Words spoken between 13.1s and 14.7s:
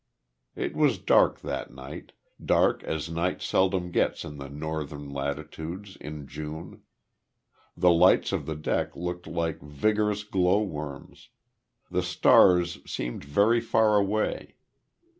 very far away.